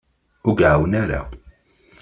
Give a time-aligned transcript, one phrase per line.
[0.49, 1.21] Ur iɛawen ara.